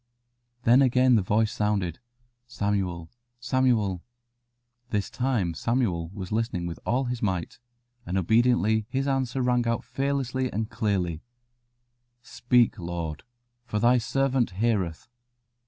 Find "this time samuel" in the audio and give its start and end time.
4.89-6.09